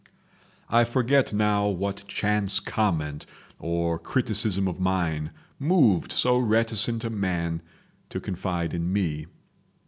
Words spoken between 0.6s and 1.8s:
I forget now